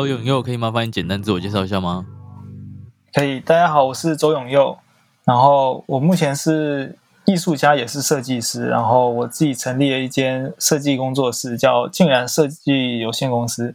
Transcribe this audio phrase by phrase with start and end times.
[0.00, 2.06] Hello，永佑，可以麻烦你简单自我介绍一下吗？
[3.12, 4.78] 可以，大家好，我是周永佑，
[5.26, 13.74] 然后我目前是艺术家，也是设计师，然后我自己成立了一间设计工作室，叫竟然设计有限公司，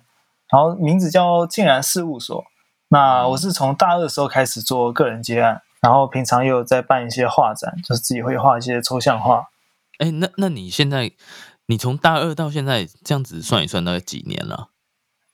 [0.49, 2.43] 然后名字叫竟然事务所。
[2.87, 9.49] 那我是从大二的时候开始做个人接案，然后平常也有在办一些画展，就是自己会画一些抽象画。
[9.99, 11.12] 哎，那那你现在，
[11.67, 14.70] 你从大二到现在这样子算一算，大概几年了？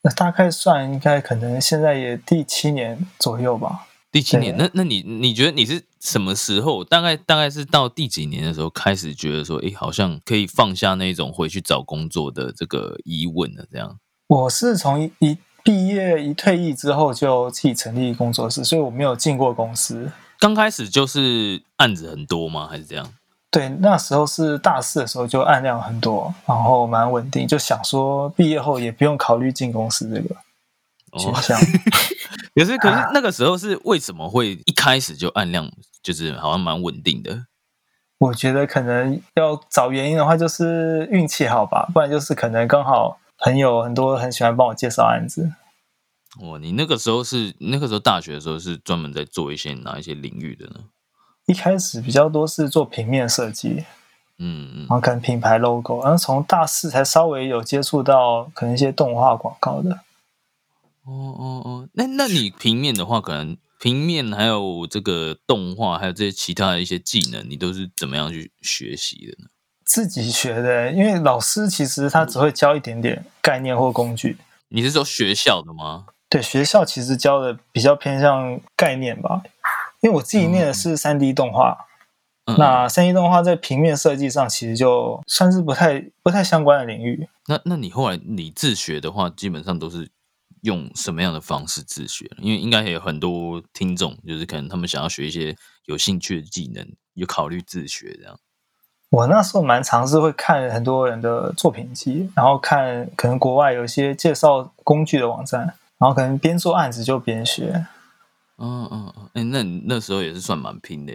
[0.03, 3.87] 那大概算应该可能现在也第七年左右吧。
[4.11, 6.83] 第七年，那那你你觉得你是什么时候？
[6.83, 13.65] 大概大概是到第几年的时候开始觉得说，哎，好像可以放下那种回去找工作的这个疑问了？
[13.71, 13.97] 这样？
[14.27, 20.11] 我是从一一毕业一退役之后就自己成立工作室，所以我没有进过公司。
[20.37, 22.67] 刚开始就是案子很多吗？
[22.67, 23.13] 还是这样？
[23.51, 30.35] 对，那时候是大四的时候，就案量很多，然后蛮稳定，就想说毕业后也不用考虑进公司这个
[31.19, 31.59] 选项。
[32.55, 35.69] 可是，可是那个时候是为什么会一开始就案量
[36.01, 37.45] 就是好像蛮稳定的？
[38.19, 45.51] 我觉得可能要找原因的话，就是运气好吧，不然就是可能刚好朋友很多很喜欢帮我介绍案子。
[46.39, 50.75] 哦，你那个时候是那个时候大学的时候是专门在做一些哪一些领域的呢？
[51.45, 53.83] 一开始比较多是做平面设计，
[54.37, 59.99] 嗯嗯，然后可能品牌 logo，然后从大四才稍微有接触到可能一些动画广告的。
[61.03, 69.49] 哦哦哦，那那你平面的话，可能平面还有这个动画，还有这些其他的一些技能，你都是怎么样去学习的呢？
[69.83, 74.37] 自己学的，因为老师其实他只会教一点点概念或工具。
[74.69, 76.05] 你是说学校的吗？
[76.29, 79.41] 对，学校其实教的比较偏向概念吧。
[80.01, 81.85] 因为我自己念的是三 D 动画，
[82.57, 87.29] 那三 D 动画在平面设计上其实就算是不太不太相关的领域。
[87.47, 90.09] 那那你后来你自学的话，基本上都是
[90.61, 92.29] 用什么样的方式自学？
[92.39, 98.39] 因为应该也有很多听众，就是可能他们想要学一些有兴趣的技能，有考虑自学这样。
[99.11, 107.85] 我那时候蛮尝试会看很多人的作品集，然后看可能国外有一些介绍工具的网站，然后可能边做案子就边学。
[108.61, 111.13] 嗯嗯嗯，哎，那你那时候也是算蛮拼的。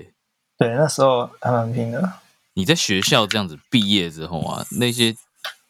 [0.59, 2.13] 对，那时候还蛮拼的。
[2.55, 5.15] 你在学校这样子毕业之后啊，那些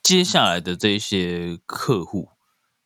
[0.02, 2.28] 接下来的这些客户，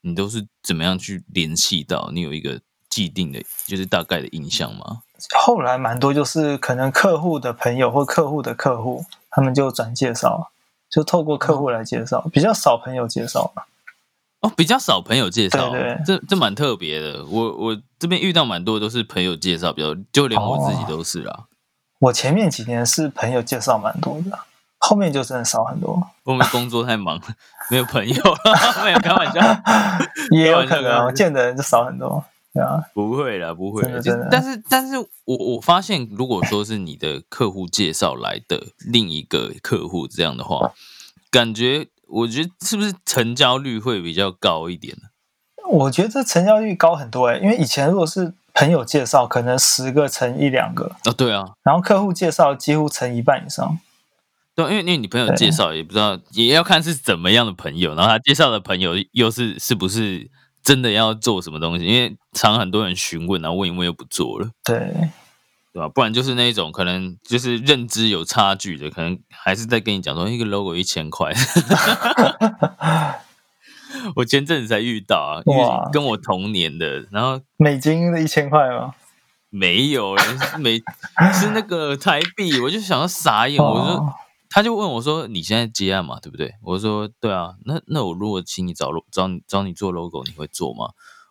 [0.01, 2.11] 你都是怎么样去联系到？
[2.13, 5.03] 你有一个既定的，就是大概的印象吗？
[5.39, 10.51] 后来蛮多，就是可能客户的朋友或客户的客户，他们就转介绍，
[10.89, 13.63] 就透过客户来介绍，比较少朋友介绍嘛。
[14.41, 17.23] 哦，比较少朋友介绍，对这这蛮特别的。
[17.27, 21.45] 我我这边遇到蛮多都是朋友介绍，比较就连我自己都是啦。
[21.99, 24.39] 我前面几年是朋友介绍蛮多的，
[24.79, 26.03] 后面就真的少很多。
[26.25, 27.21] 我们工作太忙，
[27.71, 28.15] 没有朋友，
[28.83, 29.41] 没有开玩笑，
[30.33, 32.25] 也有可能见的人就少很多，
[32.55, 34.27] 对啊，不会啦，不会，真的。
[34.31, 34.97] 但是，但是
[35.27, 40.73] 我我发现，如果说是你的客户介绍来的另一个客户这样的话，
[41.31, 41.89] 感觉。
[42.11, 45.09] 我觉得是不是成交率会比较高一点呢？
[45.71, 53.79] 我觉得这成交率高很多哎，因为以前如果是朋友介绍，可能十个乘一两个哦，对啊，然后客户介绍几乎乘一半以上。
[54.57, 60.29] 对，因为因为你朋友介绍也不知道，也要看是怎么样的朋友，然后他介绍的朋友又是是不是
[60.63, 61.85] 真的要做什么东西？
[61.85, 64.51] 因为常很多人询问，然后问一问又不做了。
[64.65, 65.11] 对。
[65.73, 65.89] 对吧？
[65.89, 71.33] 不然就是那种可能就是认知有差距的，可能还是在跟你讲说一个 logo 一千块。
[74.17, 78.95] 我前阵子才遇到啊，哇，跟我同年的，然后美金的一千块吗？
[79.51, 80.17] 没有，
[80.59, 80.79] 美
[81.35, 82.61] 是那个台币。
[82.61, 84.15] 我就想要傻眼，我说
[84.49, 90.91] 他就问我说：“你现在接案嘛，对不对？”我说：“对啊。”那那我如果请你找找你找你做 logo，你会做吗？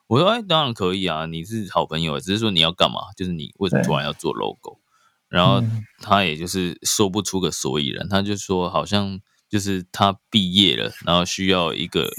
[0.10, 3.00] 我说哎，当然可以啊，你是好朋友，只是说你要干嘛？
[3.16, 4.80] 就是你为什么突然要做 logo？
[5.30, 5.64] 然后
[6.02, 12.10] 他也就是说不出个所以然，他就说好像就是他毕业了，然后需要一个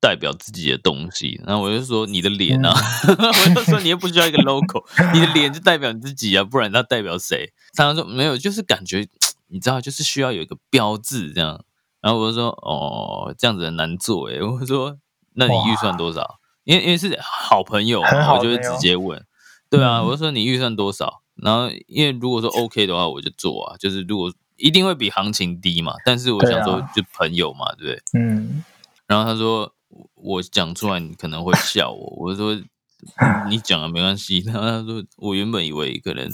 [0.00, 1.40] 代表自己的东西。
[1.44, 2.72] 然后我就说你的脸啊，
[3.08, 7.52] 我就说你又不需要一个 logo，你的脸就代表你自己啊，不然它代表谁？
[7.74, 9.08] 他说没有，就是感觉
[9.48, 11.64] 你知道，就是需要有一个标志这样。
[12.00, 14.40] 然后我就说哦，这样子很难做诶。
[14.40, 14.98] 我说
[15.34, 16.38] 那你预算多少？
[16.64, 19.24] 因为因为是好朋友，我就会直接问。
[19.70, 21.22] 对啊，我就说你预算多少？
[21.36, 23.76] 然后因为如果说 OK 的话，我就做啊。
[23.76, 28.02] 就是如果一定会比行情低嘛，但是我想说就朋友嘛，对不对？
[28.20, 28.62] 嗯。
[29.06, 29.72] 然后他说
[30.14, 32.56] 我讲出来你可能会笑我，我说
[33.50, 34.42] 你讲了没关系。
[34.46, 36.30] 然后他说我原本以为可能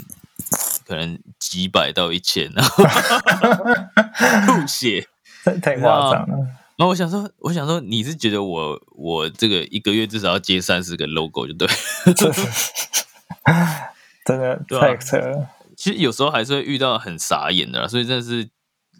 [0.86, 2.84] 可能几百到一千，然后
[4.46, 5.08] 吐血。
[5.62, 6.46] 太夸张了。
[6.80, 11.68] 然后我想说，我想说，你是觉得我我这个一个月至少要接三十个 logo 就对，
[14.24, 15.46] 真的太扯了。
[15.76, 18.48] 其实有时候还是会遇到很傻眼的啦，所以真的是，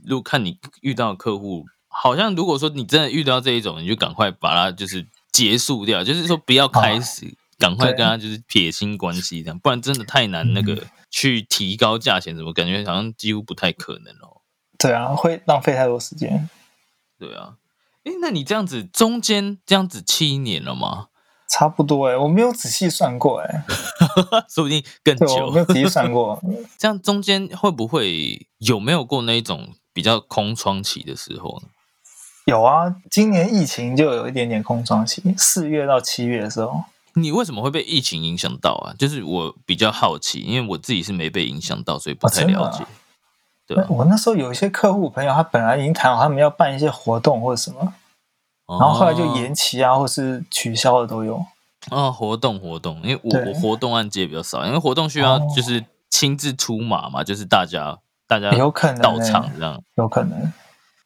[0.05, 14.43] 如果看你遇到客户，好像如果说你真的遇到这一种，你就赶快把它就是结束掉，就是说不要开始，赶快跟他就是撇清关系这样，不然真的太难那个去提高价钱，怎么感觉好像几乎不太可能哦。
[14.79, 16.51] 对啊，会浪费太多时间。
[17.19, 17.55] 对啊，
[18.05, 21.07] 哎，那你这样子中间这样子七年了吗？
[21.51, 23.65] 差不多哎，我没有仔细算过哎，
[24.49, 25.47] 说不定更久。
[25.47, 26.41] 我没有仔细算过，
[26.79, 31.69] 这样中间会不会有没有过那一种比较空窗期的时候呢？
[32.47, 36.85] 有啊，今年疫情就有一点点空窗期，四月到七月的时候。
[37.15, 38.95] 你为什么会被疫情影响到啊？
[38.97, 42.87] 就是我比较好奇，因为我自己是没被影响到，所以不太了解。
[43.89, 47.95] 我那时候有一些客户朋友，他本来已经谈好他们要办一些活动或者什么，
[48.67, 51.45] 然后后来就延期啊，或是取消的都有。
[51.91, 60.53] 啊，活动活动，因为我我活动案接比较少，因为活动需要就是亲自出马嘛，就是大家大家有可能到场这样，有可能。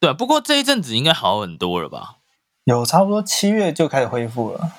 [0.00, 2.16] 对，不过这一阵子应该好很多了吧？
[2.64, 4.72] 有差不多七月就开始恢复了。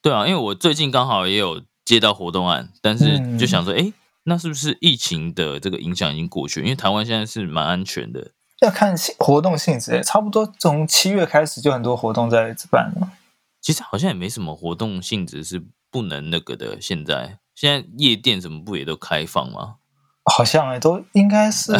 [0.00, 3.92] 对啊，因为我最近刚好也有接到活动案，但是就想说，哎。
[4.24, 6.60] 那是不是疫情的这个影响已经过去？
[6.62, 8.32] 因为台湾现在是蛮安全的。
[8.60, 13.12] 要看活动性质，差不多从七月开始就很多活动在办了。
[13.60, 16.80] 其实好像也没什么活动性质是不能那个的。
[16.80, 19.76] 现在现在夜店什么不也都开放吗？
[20.24, 21.72] 好像哎，都应该是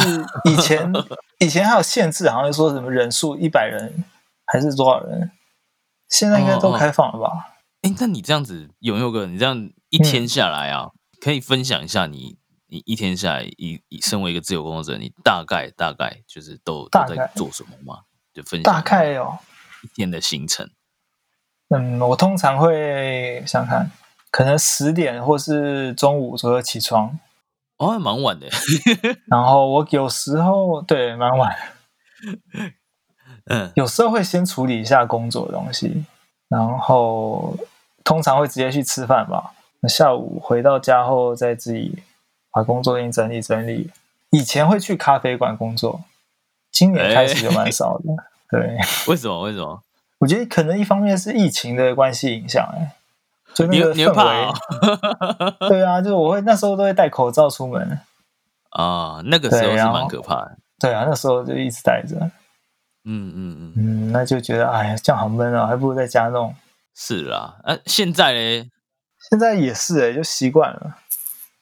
[0.45, 0.91] 以前
[1.39, 4.03] 以前还有限制，好像说什么人数一百人
[4.45, 5.31] 还是多少人？
[6.07, 7.57] 现在应该都开放了吧？
[7.81, 9.27] 哎，那你这样子有没有个？
[9.27, 10.89] 你这样一天下来啊，
[11.21, 12.37] 可以分享一下你。
[12.71, 18.01] 你一天下来，以以身为一个自由工作者，你大概大概就是都都在做什么吗？
[18.31, 19.39] 就分享大概哦，
[19.81, 20.69] 一天的行程。
[21.69, 23.89] 嗯，我通常会想看，
[24.29, 27.17] 可能十点或是中午左右起床。
[27.77, 28.47] 哦，蛮晚的。
[29.25, 31.57] 然后我有时候对蛮晚。
[33.45, 36.05] 嗯，有时候会先处理一下工作的东西，
[36.49, 37.57] 然后
[38.03, 39.55] 通常会直接去吃饭吧。
[39.81, 42.03] 那下午回到家后再自己。
[42.51, 43.91] 把工作印整理整理。
[44.31, 46.01] 以前会去咖啡馆工作，
[46.71, 48.05] 今年开始就蛮少的。
[48.49, 48.75] 对，
[49.07, 49.41] 为什么？
[49.41, 49.83] 为什么？
[50.17, 52.95] 我觉得可能一方面是疫情的关系影响，哎，
[53.53, 55.69] 就那个氛围。
[55.69, 57.99] 对啊，就是我会那时候都会戴口罩出门。
[58.71, 60.57] 啊，那个时候是蛮可怕的。
[60.79, 62.15] 对啊，那时候就一直戴着。
[63.05, 66.55] 嗯嗯嗯嗯，那就觉得哎呀，这样好闷啊，还不如在家弄。
[66.95, 68.71] 是啦，啊，现在嘞？
[69.29, 70.95] 现在也是哎，就习惯了。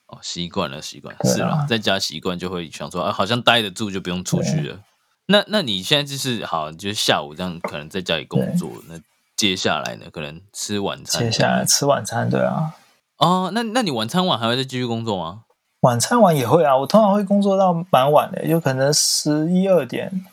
[0.06, 4.80] 哦，习惯了，习惯是了，在家习惯就会想说，啊，好像待得住就不用出去了。
[5.26, 8.98] 那那你现在就是好，就是下午这样可能在家里工作，那
[9.36, 11.22] 接下来呢，可能吃晚餐。
[11.22, 12.72] 接下来吃晚餐，对啊。
[13.18, 15.42] 哦，那那你晚餐晚还会再继续工作吗？
[15.80, 20.24] 晚餐晚也会啊，我通常会工作到蛮晚的，有可能十一二点。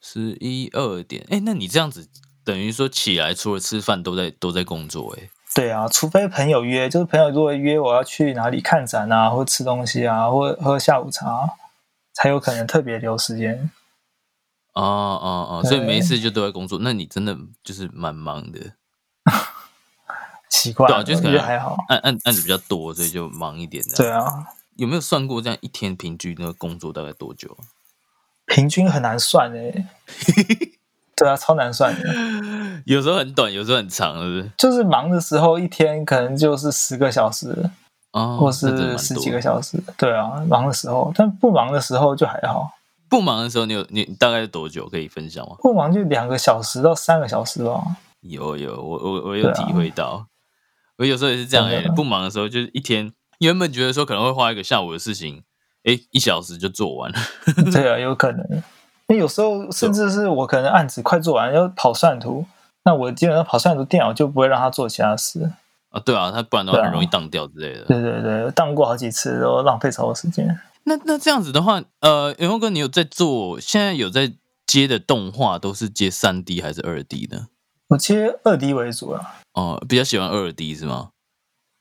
[0.00, 2.08] 十一二点，哎，那你这样子
[2.44, 5.28] 等于说起来除了吃饭都在都在工作，哎。
[5.56, 11.48] 对啊，除非朋友约，就是朋友如果约我要去哪里看展啊，或吃东西啊，或喝下午茶，
[12.12, 13.70] 才有可能特别留时间。
[14.74, 17.34] 哦哦哦，所以没事就都在工作，那你真的
[17.64, 18.60] 就是蛮忙的。
[20.50, 23.96] 奇怪，对，就是可能还好，案案案子比较多，所以就忙一点的。
[23.96, 27.56] 对啊，有没有算过这样一天平均的工作大概多久？
[28.44, 29.86] 平均很难算诶。
[31.16, 32.08] 对啊，超难算的。
[32.84, 34.50] 有时候很短，有时候很长，是不是？
[34.58, 37.70] 就是忙的时候，一天可能就是十个小时，
[38.12, 39.82] 哦，或是十几个小时。
[39.96, 42.70] 对啊，忙的时候，但不忙的时候就还好。
[43.08, 45.56] 不忙的时候，你有你大概多久可以分享吗？
[45.60, 47.82] 不忙就两个小时到三个小时吧。
[48.20, 50.26] 有有，我我我有体会到。
[50.98, 55.42] 我有时候也是这样哎，不忙的时候就是一天，原本觉得说可能会花一个下午的事情，
[55.84, 57.18] 哎，一小时就做完了。
[57.72, 58.62] 对啊，有可能。
[59.08, 62.44] 那有时候甚至是我可能案子快做完，要跑算图，
[62.84, 65.50] 那我基本上跑算图电脑就不会让他做其他事。
[65.90, 67.84] 啊，对啊，他不然的话很容易当掉之类的。
[67.84, 70.58] 对对对，当过好几次都浪费超多时间。
[70.84, 73.60] 那那这样子的话，呃，永勇哥，你有在做？
[73.60, 74.32] 现在有在
[74.66, 77.46] 接的动画都是接三 D 还是二 D 呢？
[77.88, 79.36] 我接二 D 为主啊。
[79.54, 81.10] 哦，比较喜欢二 D 是吗？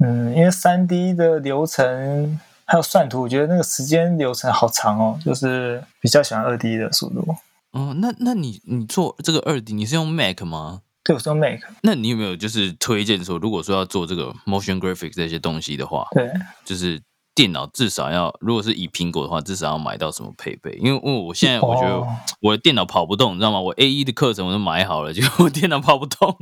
[0.04, 7.36] 嗯，因为三 D 的流程还有算图，我觉得那个时间流程好长哦，就是比较喜欢二 D 的速度。
[7.72, 10.82] 哦，那那你你做这个二 D，你是用 Mac 吗？
[11.04, 11.60] 对，我是用 Mac。
[11.84, 16.32] 那你有没有就是推荐说，如果说要做这个 motion graphics 这些东西的话，对，
[16.64, 17.00] 就是
[17.36, 20.72] 电脑至少要，如果是以苹果的话，至少要买到什么配备？
[20.82, 22.02] 因为因为我现在我觉得
[22.40, 23.60] 我的电脑跑不动，你知道吗？
[23.60, 26.36] 我 A 一的课程我都买好了，结果我电脑跑不动。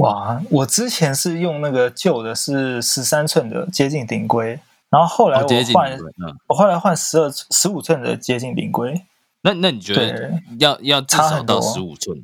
[0.00, 4.58] 哇，我之前是用那个旧的，是十三寸的接近顶规，
[4.90, 5.98] 然后后来我换，
[6.48, 8.94] 我后来换十二、十五寸的接近顶规。
[9.42, 12.16] 那那你觉得要要至少到十五寸？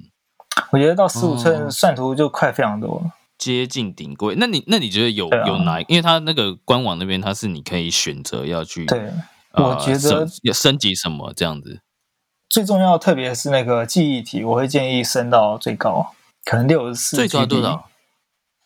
[0.70, 4.34] 我觉得到十五寸算图就快非常多，接近顶规。
[4.38, 5.80] 那你那你觉得有有哪？
[5.82, 9.12] 因为它那个官网那边它是你可以选择要去，对，
[9.52, 11.80] 我觉得要升级什么这样子。
[12.48, 17.16] 最重要，特别是那个记忆体，我会建议升到最高，可能六十四。
[17.16, 17.88] 最高多少？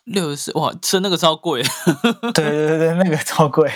[0.04, 1.62] 六十四哇，升那个超贵。
[2.34, 3.70] 对对对对，那个超贵，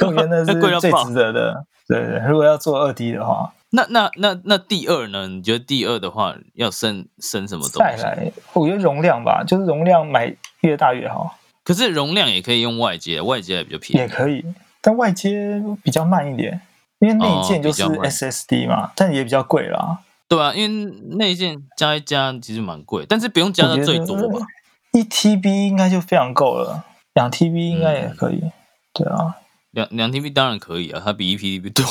[0.00, 1.64] 我觉得那是 最值得的。
[1.86, 3.52] 对对，如果要做二 D 的话。
[3.70, 5.26] 那那那那第二呢？
[5.28, 7.78] 你觉得第二的话要升升什么东西？
[7.78, 11.36] 再来，我觉得容量吧，就是容量买越大越好。
[11.64, 14.00] 可是容量也可以用外接，外接也比较便宜。
[14.00, 14.42] 也可以，
[14.80, 16.58] 但外接比较慢一点，
[17.00, 19.98] 因为内件就是 SSD 嘛，但也比较贵啦。
[20.28, 24.46] 对啊，因为内件加一加其实蛮贵，但是不用加到最多吧？
[24.92, 28.42] 一 TB 应该就非常够了，两 TB 应该也可以。
[28.94, 29.36] 对啊。
[29.78, 31.84] 两两 TB 当然可以啊，它比一 PDB 多，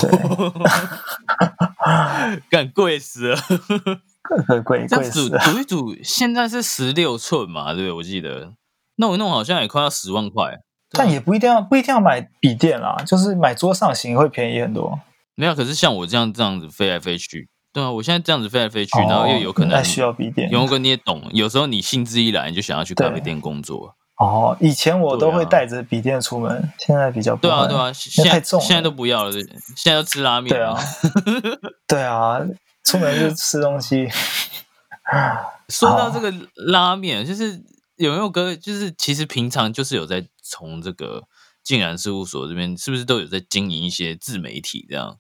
[2.52, 3.38] 干贵死了，
[4.28, 5.40] 贵贵贵死了。
[5.40, 7.92] 组一组现在是十六寸嘛，对不对？
[7.94, 8.54] 我记得
[8.98, 10.60] 弄一弄好像也快要十万块，
[10.92, 15.00] 但也不一定要不一定要买笔电啦，就是买桌上型会便宜很多。
[15.36, 20.50] 没有，可是像我这样这样子飞来飞去，对啊，我现在这样子飞来飞去，然后又有可能需要笔电。
[20.52, 23.96] 勇哥你也懂，有时候你兴致一来，你就想要去咖啡店工作。
[24.18, 29.46] 哦，以前我都会带着笔电出门，现在比较不对啊，对啊，现在太重，现在都不要了，现
[29.86, 30.50] 在要吃拉面。
[30.50, 30.76] 对啊，
[31.88, 32.40] 对啊，
[32.84, 34.10] 出门就吃东西。
[35.70, 37.62] 说到这个拉面，就是
[37.98, 41.24] 有没有哥，就是其实平常就是有在从这个
[41.64, 45.18] 静然事务所这边，是不是都有在经营一些自媒体这样？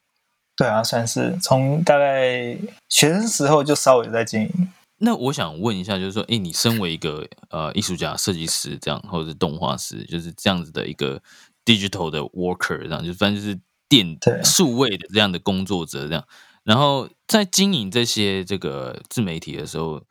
[0.56, 2.58] 对啊，算是从大概
[2.90, 4.70] 学生时候就稍微在经营。
[5.00, 11.22] 那我想问一下，就是说，哎，你身为一个呃艺术家、设计师这样，或者是动画师，就是这样子的一个
[11.64, 16.26] digital 的 worker，这样，就反正就是电数位的这样的工作者这样，
[16.64, 20.02] 然后在经营这些这个自媒体的时候，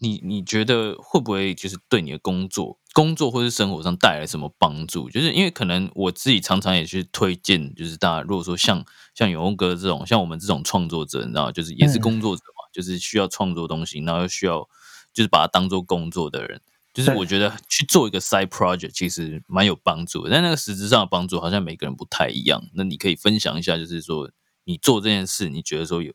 [0.00, 5.08] 你你觉得会不会就是对你的工作、工作或是生活上带来什么帮助？
[5.08, 8.84] 就是因为可能我自己常常也去推荐，就是大家如果说像
[9.14, 12.42] 像永哥这种，像我们这种创作者，你知道，就是也是工作者。
[12.72, 14.68] 就是需要创作东西，然后又需要
[15.12, 16.60] 就是把它当做工作的人，
[16.92, 22.62] 就是我觉得去做一个 side project 其实蛮有帮助的，但那个实质上的帮助好像每个人不太一样。
[22.74, 24.30] 那你可以分享一下，就是说
[24.64, 26.12] 你做这件事，你觉得说有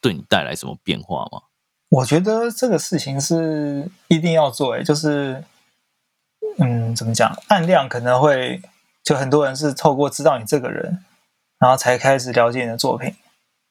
[0.00, 1.42] 对你带来什么变化吗？
[1.90, 5.42] 我觉得这个事情是一定要做，哎，就是
[6.58, 8.60] 嗯，怎么讲，按量可能会
[9.02, 11.02] 就很多人是透过知道你这个人，
[11.58, 13.14] 然后才开始了解你的作品。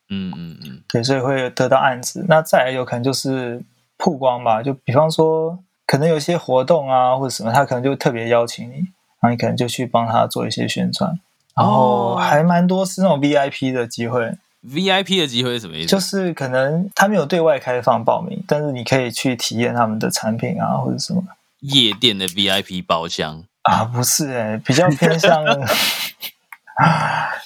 [0.09, 2.25] 嗯嗯嗯，对，所以会得到案子。
[2.27, 3.61] 那再来有可能就是
[3.97, 11.17] 曝光吧，就比方说，可能有些活动啊或者什么，他可能就特别邀请你，然后你可能就去帮他做一些宣传，
[11.55, 14.33] 然后还蛮多是那种 VIP 的机会。
[14.65, 15.87] VIP 的机会是什么意思？
[15.87, 21.23] 就是可能他没有对外开放报名，但是你可以去体验他们的产品啊或者什么。
[21.61, 23.83] 夜店的 VIP 包厢啊？
[23.85, 25.43] 不是哎，比较偏向，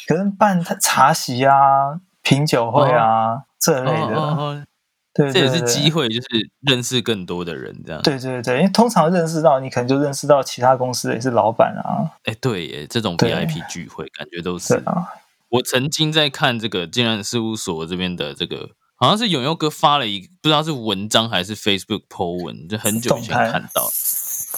[0.08, 2.00] 可能办茶席啊。
[2.32, 4.66] 品酒会啊，这类的，
[5.14, 8.02] 对，这也是机会，就是认识更多的人，这样。
[8.02, 12.08] 对对对，因为通常认识到你，可能就认识到其他公司也是老板啊。
[12.24, 14.76] 哎，对耶，这种 VIP 聚会感觉都是。
[14.86, 15.06] 啊
[15.50, 23.90] 我曾经在看这个金然事务所这边的这个，好像是永佑哥发了一不知道是文章还是 Facebook po 文，就很久以前看到。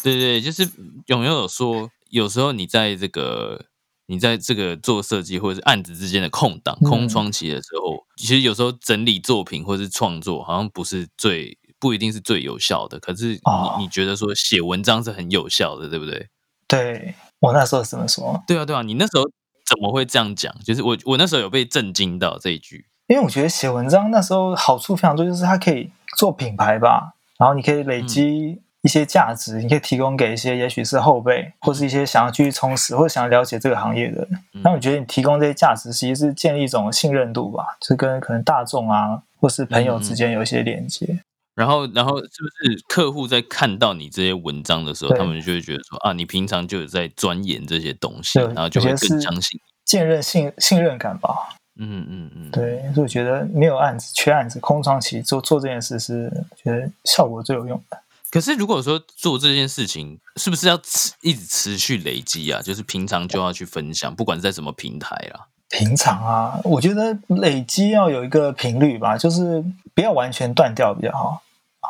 [0.04, 0.70] 对对，就是
[1.08, 3.66] 永佑有说，有时候你在这个。
[4.08, 13.00] 你在这个做设计或者是案子之间的空档、空窗期的时候，其实有时候整理作品或者是创作，好像不是最不一定是最有效的。
[13.00, 16.28] 可是你你觉得说写文章是很有效的，对不对？
[16.68, 18.44] 对我那时候怎么说？
[18.48, 19.24] 对啊，对啊，你那时候
[19.66, 20.54] 怎么会这样讲？
[20.64, 27.14] 就是我我那时候有被震惊到这一句，因为我觉得写文章那时候好处非常多，就是它可以做品牌吧。
[27.38, 34.40] 然后你可以累积一些价值，你可以提供给一些也许是后辈，或是一些想要继续充实或者想要了解这个行业的人。
[34.64, 41.20] 那我觉得你提供这些价值，其实是建立一种信任度吧，是跟可能大众啊，或是朋友之间有一些连接。
[41.56, 51.56] 然后，然后是不是客户在看到你这些文章的时候，他们就会觉得说啊，你平常就有在钻研这些东西，然后就会更相信，建立信信任感吧。
[51.80, 57.98] 嗯嗯嗯，对，所以我觉得没有案子、缺案子、空窗期做做这件事是觉得效果最有用的。
[58.34, 62.60] 可是如果说做这件事情，是不是要持一直持续累积啊？
[62.64, 65.50] 就是平常就要去分享，不管在什么平台啦。
[65.70, 69.64] 平常啊，我觉得累积要有一个频率吧，就是
[69.94, 71.44] 不要完全断掉比较好。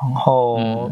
[0.04, 0.92] 然后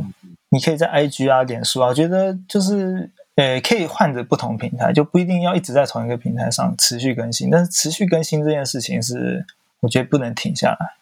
[0.52, 7.50] 你可以在 IG 啊、脸书啊，我觉得就是呃，可以换着不同平台，就不一定要一直在同一个平台上持续更新。
[7.50, 9.46] 但是持续更新这件事情是，
[9.82, 10.96] 我觉得不能停下来。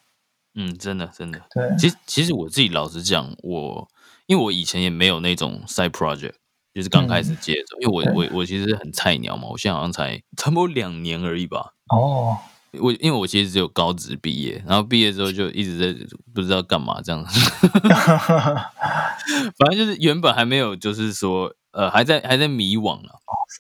[0.56, 1.40] 嗯，真的，真的。
[1.52, 3.88] 对，其实其实我自己老实讲，我
[4.30, 6.34] 因为我以前也没有那种 side project，
[6.72, 11.74] 就是刚开始接的时候，因为我我我其实很菜鸟嘛，我现在好像才差不多两年而已吧。
[11.92, 12.38] 哦。
[12.80, 15.92] 我因为我其实只有高职毕业，然后毕业之后就一直在
[16.36, 17.40] 不知道干嘛这样子，
[19.58, 23.16] 反正就是原本还没有，就是说呃还在还在迷惘啊，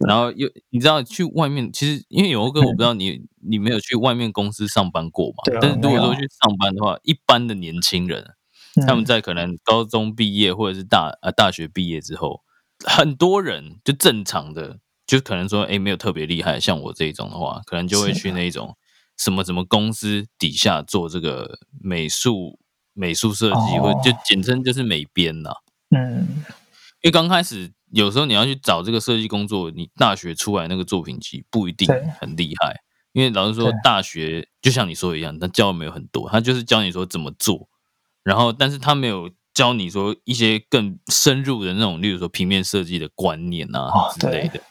[0.07, 8.35] 然后又你知道去外面，其实因为有个我不知道你你没有去外面公司上班过嘛，但是如果说去上班的话，一般的年轻人
[8.85, 12.41] 他们在可能高中毕业或者是大呃大学毕业之后，
[12.85, 18.75] 很多人就正常的就可能说哎没有特别厉害，像我这一种的话，可能就会去那种。
[19.21, 22.57] 什么什么公司底下做这个美术
[22.93, 25.51] 美术设计，或就简称就是美编呐。
[25.93, 26.25] 嗯，
[27.01, 31.85] 因为刚开始有时候你要去找这个设计工作，你大学出来那个作品集不一定
[32.17, 32.77] 很厉害。
[33.11, 37.67] 因为老实说，大学就像你说的一样，他教的没有很多，他就是教你说怎么做，
[38.23, 44.61] 然后但是他没有教你说一些更深入的那种，例如说平面设计的观念啊之类的。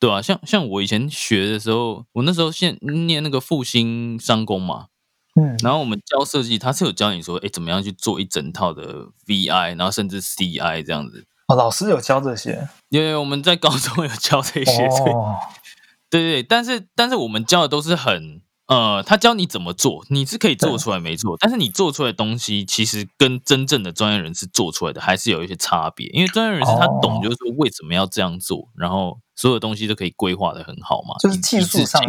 [0.00, 4.86] 对啊，像像我以前学的时候，我那时候现念那个复兴商工嘛，
[5.34, 11.26] 嗯，然后我们教设计，他是有教你说，哎，怎么样去做一整套的 VI，然后甚至 CI 这样子。
[11.48, 15.36] 哦，老师有教这些，因为我们在高中有教这些，哦，
[16.08, 18.40] 对对对，但是但是我们教的都是很。
[18.68, 21.36] 呃，他教你怎么做，你是可以做出来，没错。
[21.40, 26.06] 但是你做出来的东西，其实跟真正的专业人士做出来的还是有一些差别。
[26.08, 31.14] 因为专业人士他懂，就是说为什么要这样做，然后所有东西都可以规划的很好嘛。
[31.18, 32.00] 就是技术上，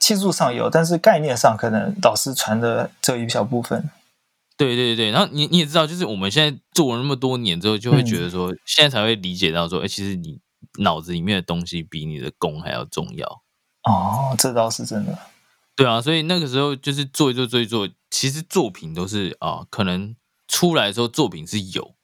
[0.00, 3.88] 技术上有，但是概念上可能导师传的这一小部分。
[4.56, 10.40] 对对对，然后你你也知道，就是我们现在做了那么多年之后，就会觉得说，现在才会理解到说，哎，其实你
[10.80, 13.42] 脑子里面的东西比你的功还要重要。
[13.84, 15.16] 哦，这倒是真的。
[15.76, 20.16] 对啊，所以那个时候就是做一做做一做，其实作品都是啊，可能
[20.48, 21.94] 出来的时候作品是有，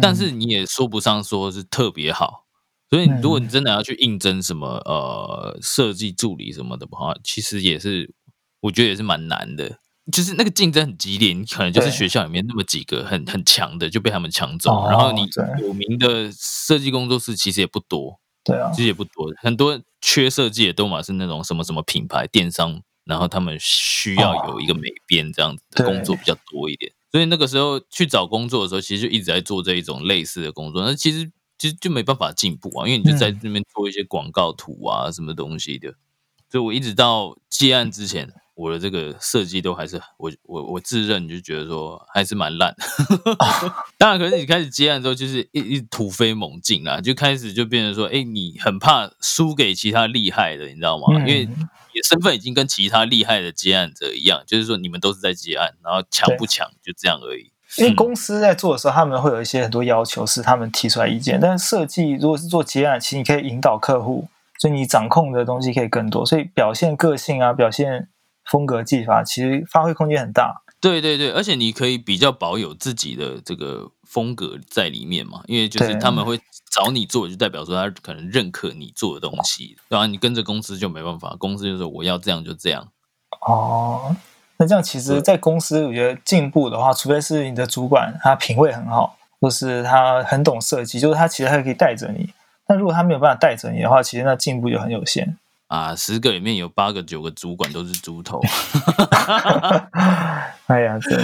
[0.00, 2.46] 但是你也说不上说是特别好。
[2.88, 8.14] 所以如果你真的要去应征什么呃设计助理什么的话，其实也是
[8.60, 9.78] 我觉得也是蛮难的，
[10.10, 15.28] 就是那个竞争很激烈，你可能就是学校里面那么几个很很强的就被他们抢走，然后你
[15.60, 18.20] 有名的设计工作室其实也不多。
[18.44, 35.94] 对啊，其实也不多，很多缺设计的都嘛是那种什么什么品牌电商，然后他们需要有一个美编这样子的工作比较多一点，所以那个时候去找工作的时候，其实就一直在做这一种类似的工作，那其实其实就没办法进步啊，因为你就在那边做一些广告图啊什么东西的，
[36.48, 38.32] 所以我一直到接案之前。
[38.56, 42.74] 我的这个设计都还是我我我自认就觉得说还是蛮烂，
[43.98, 51.04] 当然可是你开始接案之后就是一一突飞猛进啦，就开始就变成说，哎，你很怕输给其他厉害的，你知道吗？
[51.18, 57.52] 因为你的身份已经跟其他厉害的接案者一样，就是说你们都是在接案，然后强不强就这样而已。
[57.76, 68.08] 因为公司在做的时候，他们会有一些很多要求是他们提出来意见，但是设计如果是做接案，其实你可以引导客户，所以你掌控的东西可以更多，所以表现个性啊，表现。
[68.46, 76.38] 风格技法其实发挥空间很大，对对对，而且你可以比较保有自己的这个风格在里面嘛，因为就是他们会
[76.70, 82.88] 找你做，就代表说他可能认可你做的东西，然后你跟着公司就没办法，公司就说我要这样就这样。
[83.46, 84.14] 哦，
[84.58, 92.30] 那这样其实，在公司我觉得进步的话，除非是你的主管他品味很好，或是他很懂设计，就是他其实还可以带着你。
[92.66, 95.36] 但如果他没有办法带着你的话，其实那进步就很有限。
[95.68, 98.40] 啊，十个里面有八个、九个主管都是猪头。
[100.66, 101.16] 哎呀， 对，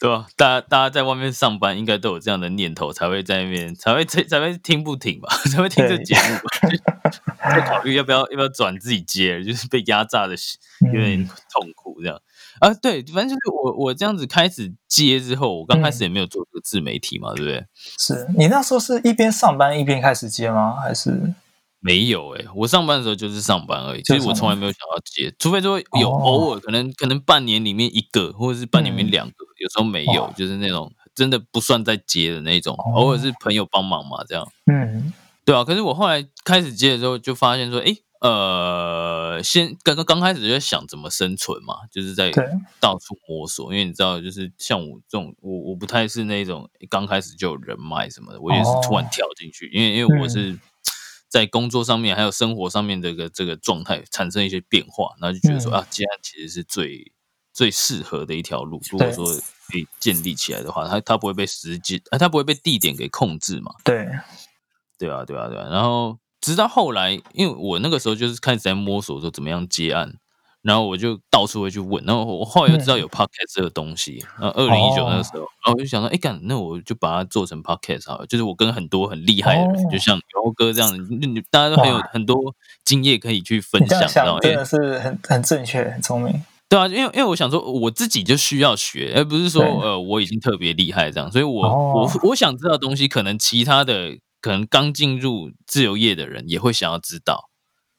[0.00, 0.26] 对吧？
[0.36, 5.28] 大家大家在外面上班，应该都有这样的念头，才会在那边，才会才才会听不停吧？
[5.50, 6.40] 才会听这节目吧？
[7.50, 10.34] 在考虑要不要要不要转自己接，就是被压榨的
[10.92, 12.18] 有点痛苦这样
[12.60, 12.72] 啊。
[12.74, 17.66] 对，反正就是我我这样子开始接之后，我刚开始也没有做这个自媒体嘛，对不对？
[17.98, 20.76] 是你那时候是一边上班一边开始接吗？
[20.80, 21.34] 还是
[21.82, 22.34] 没有？
[22.36, 26.22] 哎，我上班的时候就是上班而已，其实我从来没有想要接，除非说有哦。
[26.24, 34.48] 偶尔可能可能半年里面一个，或者是半年里面两个，有时候没有，哦就是那种真的不算在接的那种，哦偶尔是朋友帮忙嘛，这样。
[34.66, 35.12] 嗯。
[35.44, 42.30] 对啊，可是我后来开始接的时候，就发现说，诶，呃，先刚刚刚开始就在想怎么生存嘛，就是在
[42.78, 49.08] 到处摸索，因为你知道，就是像我这种，我我不太是那种刚开始就有人脉什么的，我也是突然哦。
[49.10, 50.30] 跳进去，因为因为我嗯。
[50.30, 50.58] 是
[51.32, 57.10] 在工作上面还有生活上面的这个这个状态产生一些变化，然后就觉得说、嗯啊，接案其实是最
[57.54, 59.24] 最适合的一条路，如果说
[59.68, 63.72] 可以建立起来的话，它它不会被时间，啊，它不会被地点给控制嘛。
[63.82, 64.06] 对
[64.98, 65.68] 对啊，对啊，对啊。
[65.70, 70.18] 然后直到后来，因为我那个时候就是开始在摸索说怎么样接案，
[70.62, 72.02] 然后我就到处会去问。
[72.04, 78.26] 然后我后来又知道有 podcast 这个东西，然后二零一九那个时候，然后我就想说，哎，干，那我就把它做成 podcast 好了。
[78.26, 80.90] 就是我跟很多很厉害的人，哦就像牛哥这样
[81.50, 86.42] 大家都很有很多经验可以去分享，真的是很很正确，很聪明。
[86.68, 97.50] 对啊，因为因为我想说，我自己就需要学，而不是说呃我已经特别厉害这样，所以我、哦我我想知道的东西，可能其他的可能刚进入自由业的人也会想要知道。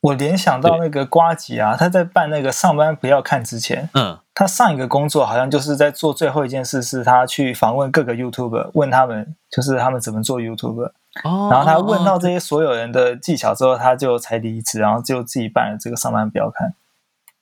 [0.04, 10.92] 我联想到那个瓜吉啊，他在办那个上班不要看之前，嗯，他上一个工作好像就是在做最后一件事，是他去访问各个 YouTuber，问他们就是他们怎么做 YouTuber，
[11.24, 16.74] 哦然后他问到哦这些所有人的技巧之后，他就才离职，然后就自己办了这个上班不要看。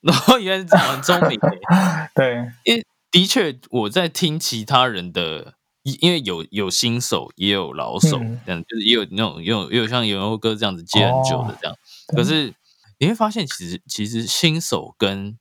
[0.00, 1.60] 然 后原来是这样，很聪明耶。
[2.14, 11.76] 对，因为的确我在听其他人的，因因为有有新手也有老手，嗯这样就是也有那种也有也有像有哥这样子接很久的这样。
[12.12, 12.54] 对可是
[12.98, 15.36] 你会发现，其实其实新手跟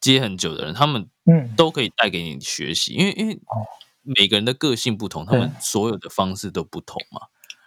[0.00, 3.66] 接很久的人，他们嗯，都可以带给你学习，因为因为哦
[4.02, 7.22] 每个人的个性不同，他们所有的方式都不同嘛。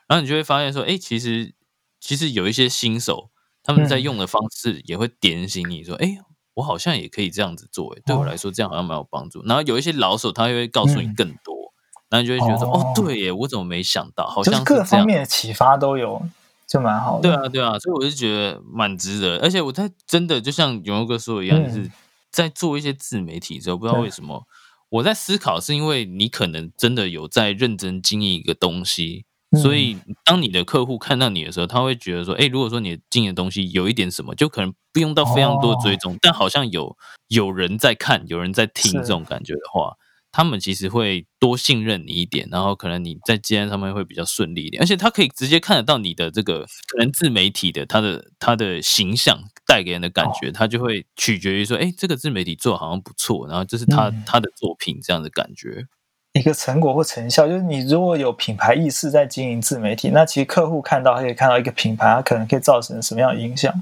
[0.07, 1.53] 然后你就会发现说，哎，其实
[1.99, 3.29] 其实有一些新手，
[3.62, 6.17] 他们在嗯用的方式也会点醒你说，哎、
[6.55, 9.43] 我好像也可以这样子做，诶对我哦来说这样好像蛮有帮助。
[9.45, 11.73] 然后有一些老手，他会告诉你嗯更多，
[12.09, 14.27] 然后你就会觉得说，哦哦对耶，我怎么没想到？
[14.27, 14.83] 好像是各。
[14.83, 16.21] 方面的启发都有，
[16.69, 17.21] 就蛮好的。
[17.21, 19.38] 对啊，对啊，所以我就觉得蛮值得。
[19.39, 21.91] 而且我在真的就像永佑哥说的一样，嗯就是
[22.32, 24.43] 在做一些自媒体之后，不知道对为什么
[24.89, 36.95] 我在思考，是因为你可能真的有在认真经营一个东西，嗯所以当你的客户看到你的时候，他会觉得说，哎，如果说你经营的东西有一点什么，就可能不用到非常多追踪，但好像有
[37.29, 39.95] 有人在看，有人在听是这种感觉的话。
[40.31, 55.87] 他们其实会多信任你一点，然后可能你在接案上面会比较顺利一点，而且他可以直接看得到你的这个可能自媒体的他的他的形象带给人的感哦觉，他就会取决于说，哎，这个自媒体做好像不错，然后这是他、嗯他的作品这样的感觉。
[56.33, 63.73] 一个成果或成效，就是你如果有品牌意识在经营自媒体，那其实客户看到他可以看到一个品牌，它可能可以造成什么样的影响。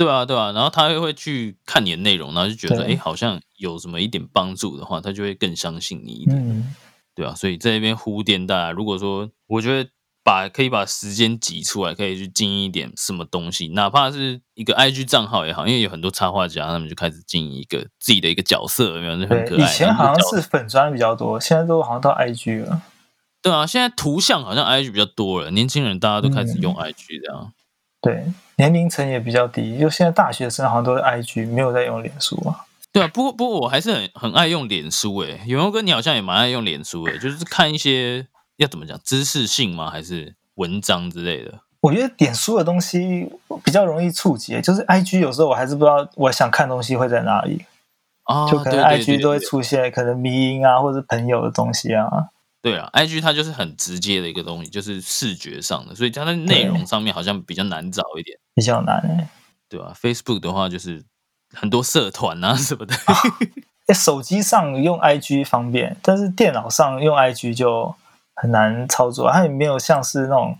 [0.00, 6.38] 对啊，对啊，然后他又会去看你的内容，然后就觉得哎，好像有什么一点帮助的话，他就会更相信你一点。
[6.38, 6.74] 嗯，
[7.14, 9.90] 对啊，所以在这边呼电大家，如果说我觉得
[10.24, 19.16] 把可以把时间挤出来，可以去经营一点什么东西，哪怕是一个 IG 账号也好，因为有很多插画家，他们就开始经营一个自己的一个角色，有没有？
[19.22, 19.70] 就很，可爱。
[19.70, 22.80] 以前好像是粉砖比较多，现在都好像到 IG 了。
[23.42, 27.52] 对啊，现在图像好像 IG 比较多了，年轻人大家都开始用嗯 IG 这样。
[28.00, 28.24] 对，
[28.56, 32.64] 年龄层也比较低，就现在大学生好像都是 IG，没有在用脸书啊。
[32.92, 39.90] 对啊，不过不过我还是很很爱用脸书诶，永佑哥你好像也蛮爱用脸书诶，就是看一些要怎么讲知识性吗？
[39.90, 41.60] 还是文章之类的？
[41.82, 43.30] 我觉得脸书的东西
[43.64, 47.64] 比较容易触及，就是 IG 有时候我还是不知道我想看东西会在哪里，
[48.24, 52.28] 哦，就可能 IG 都会出现可能迷音啊，或者朋友的东西啊。
[52.62, 59.28] 对啊，IG 它就是很直接的一个东西，就是视觉上的，所以它在内容上面好像比较难找一点，比较难欸
[59.68, 61.02] 对吧、Facebook 的话就是
[61.54, 62.94] 很多社团啊什么的，
[63.86, 67.94] 诶手机上用 IG 方便，但是电脑上用 IG 就
[68.34, 70.58] 很难操作，它也没有像是那种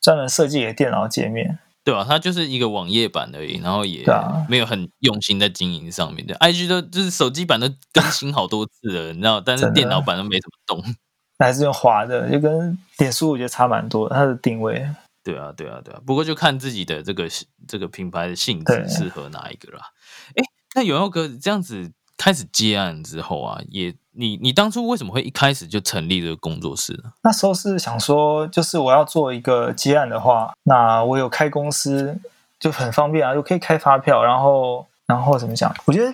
[0.00, 1.58] 专门设计给电脑界面。
[1.84, 4.04] 对啊、它就是一个网页版而已，然后也
[4.48, 6.32] 没有很用心在经营上面的。
[6.36, 10.94] IG 都就是手机版都更新好多次了，你知道，但是电脑版都没怎么动。
[11.42, 14.86] 还是用滑的，就跟点数我觉得差蛮多，它的定位。
[15.24, 16.00] 对啊，对啊，对啊。
[16.04, 17.28] 不过就看自己的这个
[17.68, 19.80] 这个品牌的性对质适合哪一个啦。
[20.34, 20.42] 哎，
[20.74, 27.12] 那永耀哥这样子开始接案之后啊，也你你当初为什么会一开始就成立这个工作室呢？
[27.22, 32.18] 那时候是想说，就是我要做一个接案的话，那我有开公司
[32.58, 35.72] 就很方便啊，就可以开发票，然后然后怎么讲？
[35.84, 36.12] 我觉得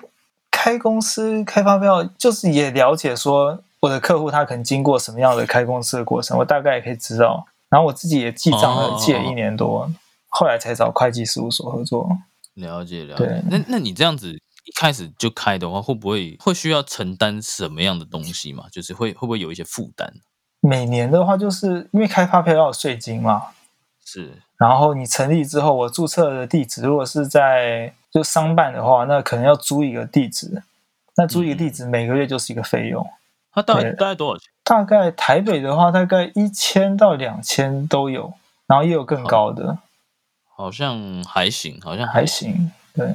[0.50, 7.46] 开公司开发票，就是也了解说我的客户他可能经过什么样的开公司的过程，我大概也可以知道。
[7.68, 9.88] 然后我自己也记账了，记了一年多，
[10.28, 12.08] 后来才找会计事务所合作。
[12.54, 13.42] 了解了解。
[13.50, 18.64] 那那你这样子一开始就开的话，会不会会需要承担什么样的东西嘛？
[18.72, 20.12] 就是会会不会有一些负担？
[20.60, 23.42] 每年的话，就是因为开发票要有税金嘛。
[24.04, 24.32] 是。
[24.56, 30.62] 然后你成立之后，我注册的地址如果是在就商办的话，那可能要租一个地址。
[31.16, 33.06] 那租一个地址每个月就是一个费用。
[33.58, 34.46] 它大概大概多少钱？
[34.62, 38.34] 大概台北的话，大概一千到两千都有，
[38.66, 39.78] 然后也有更高的。
[40.56, 42.70] 好像还行，好像还行。
[42.94, 43.14] 对，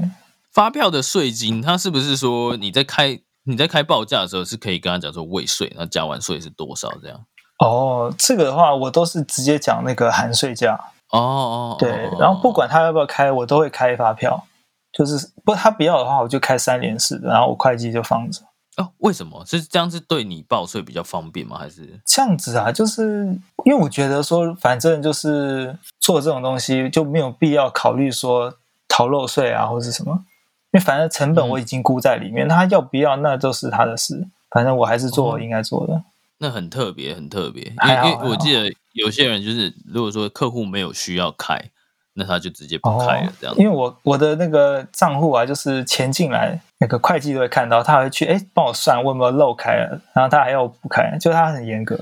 [0.51, 7.25] 发票的税金，它是不是说你在开你在开报价的时候是可以跟他讲说未税，那加完税是多少这样？
[7.60, 10.77] 哦，这个的话我都是直接讲那个含税价。
[11.12, 14.45] 哦哦，对，然后不管他要不要开，我都会开发票。
[14.91, 18.41] 就是不他不要的话，我就开三联式的，然后我会计就放着。
[18.78, 19.90] 哦，为什么是这样？
[19.90, 21.58] 是对你报税比较方便吗？
[21.60, 22.72] 还是这样子啊？
[22.72, 23.28] 就是
[23.66, 28.56] 因为我觉得说，反正就是做这种东西就没有必要考虑说
[28.88, 30.26] 逃漏税啊，或者什么。
[30.72, 34.28] 因为反正成本我已经估在里面，他要不要那都是他的事。
[34.50, 36.04] 反正我还是做我应该做的。
[36.40, 37.64] 那很特别，很特别。
[37.64, 41.70] 因为我记得有些人就是，如果说客户没有需要开。
[42.15, 43.56] 那他就直接不开了，这样。
[43.58, 51.97] 因为我我的那个账户啊，就是钱进来，那个会计都会看到，他会去哎帮我算，我有没有漏开了，然后他还要不开，就他很严格。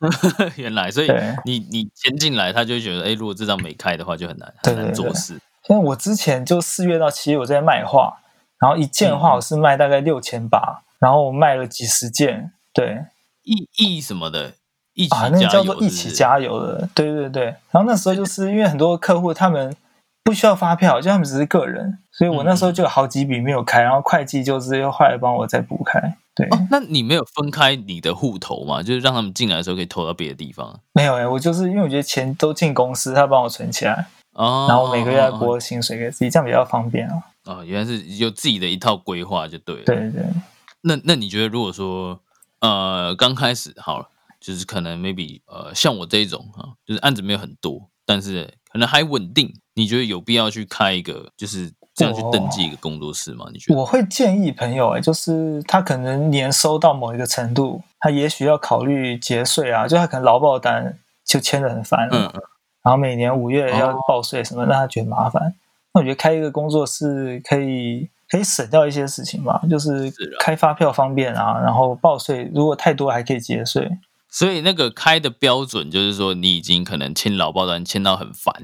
[0.56, 1.12] 原来，所以
[1.44, 5.38] 你你钱进来，他就觉得哎，如果这张没开的话，就很难很难做事。
[5.68, 8.18] 因为我之前就四月到七月我在卖画，
[8.58, 13.04] 然后一件画我是卖大概六千八，然后我卖了几十件，对，
[13.42, 14.54] 意意什么的。
[15.08, 17.44] 啊，那个叫做一起加油的，对对对。
[17.70, 19.74] 然后那时候就是因为很多客户他们
[20.22, 26.16] 不需要发票，就他们只是个人，所以我那时候就有好几笔没有开，然后会计就是又后来帮我再补开。
[26.34, 28.82] 对，那你没有分开你的户头嘛？
[28.82, 30.78] 就是让他们进来的时候可以投到别的地方？
[30.92, 37.14] 没有哎，我就是因为我觉得钱都进公司，他帮我存起来，哦，然后每个月拨薪水给自己，这样比较方便啊。
[37.46, 39.82] 哦，原来是有自己的一套规划就对了。
[39.84, 40.22] 对对。
[40.82, 42.20] 那那你觉得如果说
[42.60, 44.08] 呃刚开始好了？
[44.40, 49.52] 就是可能 maybe 呃像我这一种哈，就是案子没有很多，但是可能还稳定。
[49.74, 53.46] 你觉得有必要去开一个，就是这样去登记一个工作室吗？
[53.50, 53.80] 你觉得？
[53.80, 62.42] 我会建议朋友哎，就是他可能年收到某一个程度，他也许要考虑节税啊，就他可能劳保单就签的很烦，嗯嗯，
[62.82, 65.54] 然后每年五月要报税什么，让他觉得麻烦。
[65.94, 73.90] 那我觉得开一个工作室可以可以省掉一些事情吧，就是开发票方便啊，然后报税如果太多还可以节税。
[74.30, 78.54] 所以那个开的标准就是说，你已经可能签劳保单签到很烦，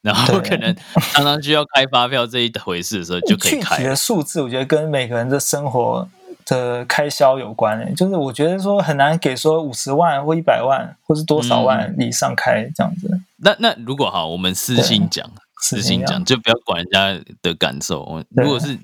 [0.00, 0.74] 然后可能
[1.12, 3.76] 常常需要开发票这一回事的时候，就可以开。
[3.76, 6.08] 具体的数字，我觉得跟每个人的生活
[6.44, 7.92] 的开销有关欸。
[7.94, 13.10] 就是我觉得说很难给说五十万或一百万或是多少万以上开这样子。
[13.38, 15.28] 那那如果哈，我们私心讲，
[15.60, 18.24] 私心讲，就不要管人家的感受。
[18.30, 18.78] 如果是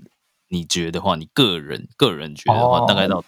[0.48, 3.22] 你觉得话，你个人个人觉得的话，大概到。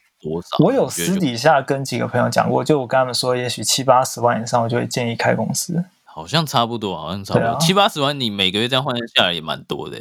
[0.58, 5.84] 我有私底下跟几个朋友讲过，就我跟他们说，也许七八十万以上，我就会建议开公司。
[6.04, 9.98] 好像差不多，好像差不多七八十万，你每个月这样换算下来也蛮多的。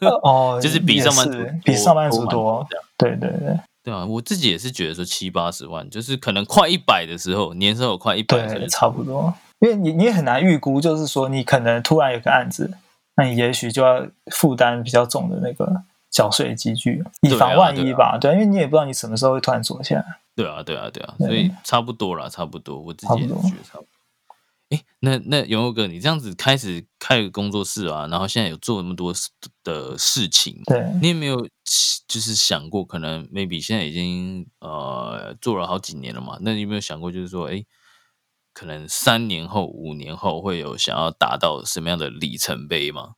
[0.24, 2.66] 哦，就是比上班族比上班族多。
[2.96, 9.34] 对对对，对啊，我自己也是觉得说七八十万，就是可能快一百的时候，年收入快一百，对，差不多。
[9.58, 12.70] 因为你你也很难预估，就是说你可能突然有个案子，
[13.16, 15.82] 那你也许就要负担比较重的那个。
[16.10, 18.18] 缴税积聚，以防万一吧。
[18.18, 20.20] 对，因为你也不知道你什么时候会突然坐下来。
[20.34, 22.80] 对啊，对啊，对啊，所以差不多啦，差不多。
[22.80, 23.86] 我自己也觉得差不多。
[24.70, 29.12] 哎，那那永佑哥，你这样子开始开个工作室啊，然后现在有做那么多
[29.64, 31.48] 的事情，对你有没有
[32.06, 36.38] 就是想过，可能 maybe 现在已经呃做了好几年了嘛？
[36.40, 37.64] 那你有没有想过，就是说，哎，
[38.54, 43.14] 可能三年后、五年后会有想要达到什么样的里程碑吗？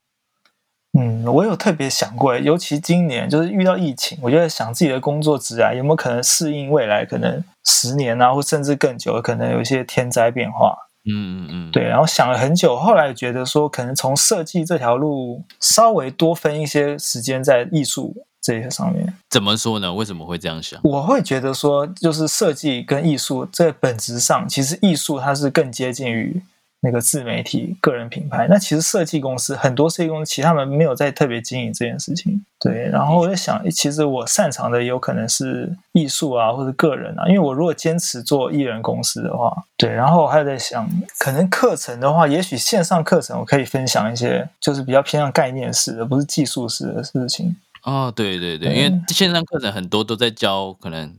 [0.98, 10.76] 嗯，我有特别想过，尤其今年就是遇到疫情，我就在想自己的工作职啊，有没有可能适应未来可能十年啊，或甚至更久，可能有一些天灾变化。
[11.05, 11.83] 嗯嗯嗯，对。
[11.83, 19.14] 然后想了很久，后来觉得说，可能从设计这条路稍微多分一些时间在艺术这些上面。
[19.31, 19.94] 怎么说呢？
[19.94, 20.78] 为什么会这样想？
[20.85, 26.42] 我会觉得说，就是设计跟艺术在本质上，其实艺术它是更接近于。
[26.85, 32.45] 那个自媒体个人品牌，那其实设计公司很多设计公司，其实他们没有在特别经营这件事情。
[32.59, 37.27] 对，然后我在想，其实我擅长的有可能是艺术啊，或者个人啊。
[37.29, 40.88] 因为我如果坚持做艺人公司的话，对，然后我还在想，
[41.21, 47.57] 可能课程的话，也许线上课程我可以分享一些，就是比较偏向概念式的，不是技术式的事情。
[47.85, 51.12] 哦，对对对，因为线上课程很多都在教可能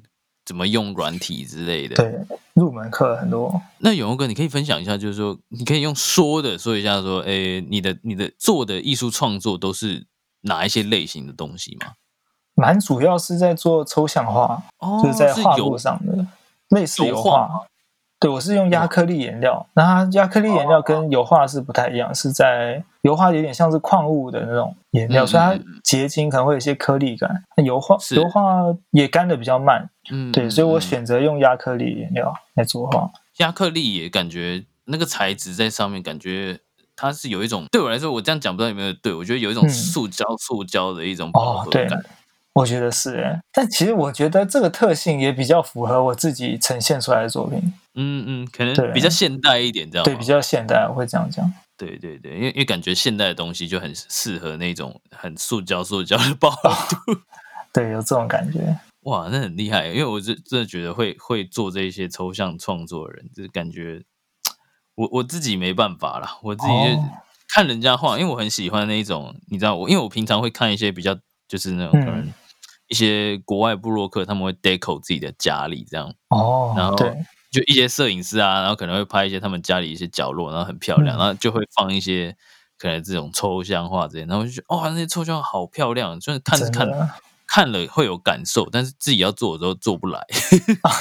[0.46, 1.96] 怎么用软体之类的。
[1.96, 2.14] 对，
[2.54, 3.62] 入门课很多。
[3.80, 10.06] 那永佑哥，你可以分享一下，就是说，你可以用说的说一下，说，哎，你的你的做的艺术创作都是
[10.42, 11.94] 哪一些类型的东西吗？
[12.56, 14.62] 蛮主要是在做抽象画，
[15.02, 16.28] 就是在画布上的
[16.70, 17.66] 类似油画。
[18.24, 27.44] 对，我是用亚克力颜料，那它亚克力颜料跟油画是不太一样，是在油画有点像是矿物的那种颜料，所以它结晶可能会有一些颗粒感。
[27.58, 33.12] 那油画油画也干的比较慢，嗯，对，所以我选择用亚克力颜料来作画。
[33.40, 36.58] 亚克力也感觉那个材质在上面，感觉
[36.96, 42.02] 它是有一种对我来说，我这样讲不知道有没有对，我觉得有一种塑胶塑胶的一种饱和感。
[42.54, 47.60] 我觉得是哎，但其实我觉得这个特性也比较符合我自己呈现出来的作品。
[47.96, 51.52] 嗯嗯，可能比较现代一点，这样对，比较现代，我会这样讲。
[51.76, 57.22] 对对对，因为因为感觉现代的东西就很适合那种很塑胶塑胶的饱和度。
[57.74, 58.78] 对，有这种感觉。
[59.02, 64.04] 哇，那很厉害，因为我真真的觉得会会做这些抽象创作的人，就是感觉
[64.94, 67.04] 我我自己没办法啦，我自己就
[67.50, 72.32] 看人家画，因为我很喜欢那一种，你知道我，因为我平常会看一些比较就是那种可能。
[72.94, 76.14] 一些国外部落客他们会 deco 自己的家里这样。
[76.30, 82.36] 哦，然后就一些摄影师啊，然后可能会拍一些他们家里一些角落，然后很漂亮，然后就会放一些
[82.78, 86.88] 可能这种抽象画这些，然后就觉得哇，那些抽象好漂亮，就是看着看
[87.48, 90.24] 看了会有感受，但是自己要做的时候做不来。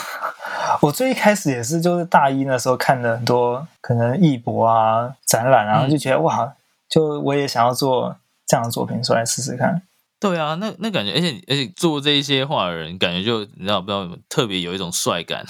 [0.80, 6.54] 我最一开始也是，就是大一那时候看了很多可能艺博啊展览，然后就觉得哇，
[6.88, 9.82] 就我也想要做这样的作品出来试试看。
[10.22, 15.44] 对啊，那那感觉，而且而且做这一些画的人，感觉就你知道不知道，特别有一种帅感。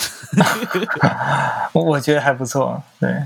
[1.74, 2.82] 我我觉得还不错。
[2.98, 3.22] 对，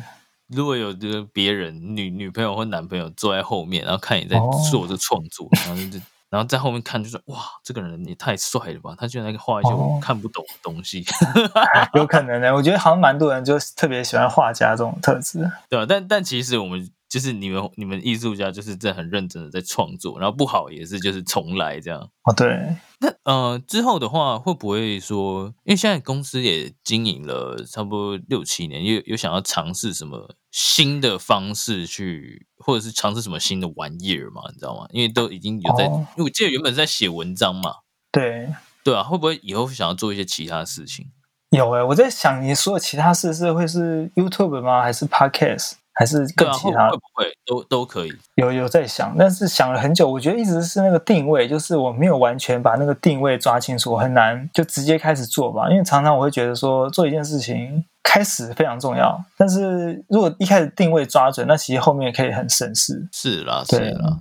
[0.48, 4.37] 如果有这个别人女女朋友或男朋友坐在后面，然后看你在
[4.72, 8.96] 做这创作，然后就然后在后面看，就说哇，这个人也太帅了吧！
[8.98, 11.04] 他居然在画一些我看不懂的东西。
[11.94, 15.48] 有可能呢， 我觉得好像蛮多人就特别喜欢画家这种特质。
[15.68, 16.90] 对啊，但但其实我们。
[17.08, 22.00] 就是你们你们艺术家就是在很认真的在创作，然后不好也是就是重来这样。
[22.24, 22.76] 哦，对。
[22.98, 34.42] 那呃之后的话会不会说，因为现在公司也经营了差不多六七年，有有想要尝试什么新的方式去，或者是尝试什么新的玩意儿嘛？
[34.52, 34.86] 你知道吗？
[34.90, 37.74] 因为都已经有在，因为我记得原本在写文章嘛。
[38.10, 38.48] 对。
[38.82, 41.10] 对啊，会不会以后想要做一些其他事情？
[41.50, 44.80] 有哎，我在想你说的其他事是会是 YouTube 吗？
[44.80, 45.72] 还是 Podcast？
[45.98, 48.12] 还是更其他会不会都都可以？
[48.35, 55.70] 有有在想，但是想了很久，我觉得一直是那个定位，就是我没有完全把那个定位抓清楚，我很难就直接开始做吧。
[55.70, 63.09] 因为常常我会觉得说，做一件事情开始非常重要，但是如果一开始定位抓准，那其实后面可以很省事。
[63.11, 64.18] 是啦，是啦，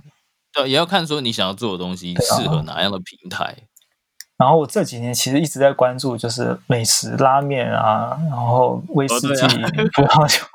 [0.54, 3.54] 对，也要看说你想要做的东西适合哪样的平台。
[4.38, 9.46] 然后我这几年其实一直在关注，就是美食拉面啊，然后威士忌、
[9.94, 10.46] 葡萄酒。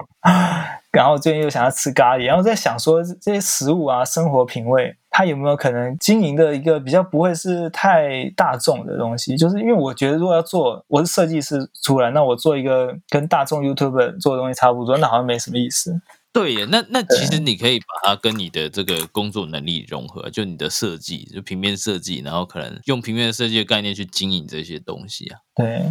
[0.91, 9.37] 然后最近又想要吃咖喱，然后在想说这些食物啊，生活品味，它有没有可能经营的一个比较不会是太大众的东西？
[9.37, 16.01] 就是因为我觉得如果要做，我是设计师出来，那我做一个跟大众 YouTube 做的东西差不多，那好像没什么意思。
[16.33, 25.39] 对耶，那那其实你可以把它跟你的这个工作能力融合，就你的设计，就平面设计，然后可能用平面设计的概念去经营这些东西啊。
[25.55, 25.83] 对，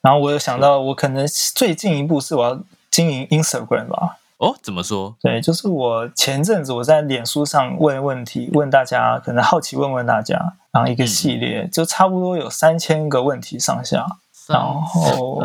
[0.00, 4.18] 然后我有想到，我可能最近一步是我要经营 Instagram 吧。
[4.42, 5.16] 哦，怎么说？
[5.22, 10.36] 对，就是我前阵子我在脸书上问问题，问大家可能好奇问问大家，
[10.72, 14.04] 然后一个系列就差不多有三千个问题上下，
[14.48, 15.40] 然后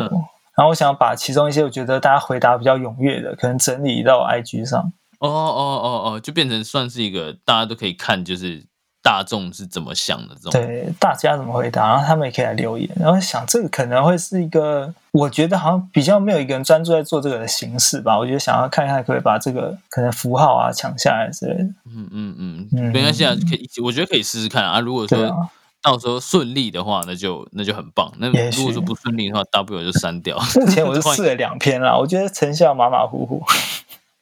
[0.56, 4.92] 然后我想把其中一些我觉得大家回答比较踊跃的，可能整理到 IG 上。
[5.20, 8.66] 哦哦哦哦，就变成算是一个大家都可以看，就是。
[9.02, 10.34] 大众是怎么想的？
[10.34, 12.88] 这种对大家怎么回答，然后他们也可以来留言。
[12.96, 18.18] 然后想这个可能会是一个，我觉得好像比较没有一个人专注在做这个的形式吧。
[18.18, 21.62] 我觉得想要看一看可不可以把这个可能符号啊抢下来之类的。
[21.86, 24.80] 嗯嗯嗯，没关系啊，可以，我觉得可以试试看啊。
[24.80, 28.12] 如果说到时候顺利的话，那就那就很棒。
[28.18, 30.36] 那如果说不顺利的话，大不了就删掉。
[30.60, 33.42] 目前我是 试了两篇啦，我觉得成效马马虎虎，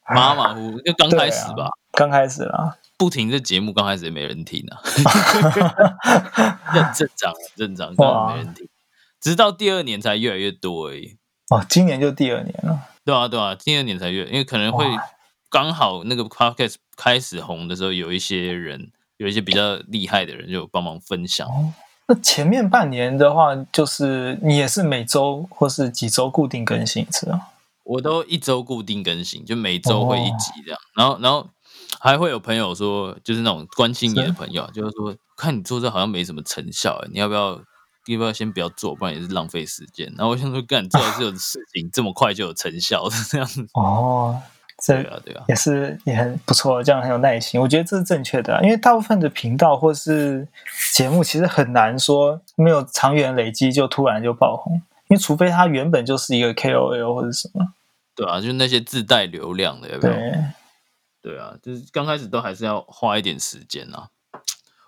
[0.09, 2.76] 马马虎虎，就刚开始吧，刚开始啦。
[2.99, 4.80] 不停，这节目刚开始也没人听啊，
[6.97, 8.66] 正常正常，根本没人听，
[9.20, 11.18] 直到第二年才越来越多而已。
[11.51, 12.80] 哦，今年就第二年了。
[13.05, 14.86] 对啊，对啊，第二年才越，因为可能会
[15.51, 21.47] 刚好那个 podcast 开始红的时候，有一些人，有一些比较厉害的人就帮忙分享。
[22.09, 27.49] 那前面半年的话，就是你也是每周或是几周固定更新一次啊？
[27.84, 30.80] 我都一周固定更新，就每周会一集这样。
[30.94, 31.47] 然后，然后。
[32.07, 37.61] 还会有朋友说，就是那种关心你的朋友，就是说看你做这好像没什么成效，你要不要
[38.07, 40.07] 要不要先不要做，不然也是浪费时间。
[40.16, 44.40] 然后我想说，干做这种事情这么快就有成效，这样子哦。
[44.86, 47.59] 对啊，对啊，也是也很不错，这样很有耐心。
[47.59, 50.46] 我觉得这是正确的，因为大部分的频道或是
[50.92, 54.74] 节目，其实很难说没有长远累积就突然就爆红，
[55.09, 57.72] 因为除非它原本就是一个 KOL 或者什么。
[58.14, 60.14] 对啊，就是那些自带流量的，有没有？
[60.14, 60.44] 对
[61.34, 64.10] 啊，就是刚开始都还是要花一点时间啊。